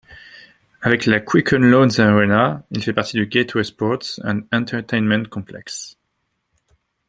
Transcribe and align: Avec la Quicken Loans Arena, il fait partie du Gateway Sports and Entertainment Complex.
Avec 0.81 1.05
la 1.05 1.19
Quicken 1.19 1.61
Loans 1.63 1.99
Arena, 1.99 2.65
il 2.71 2.83
fait 2.83 2.91
partie 2.91 3.17
du 3.17 3.27
Gateway 3.27 3.63
Sports 3.63 4.19
and 4.23 4.41
Entertainment 4.51 5.27
Complex. 5.29 5.95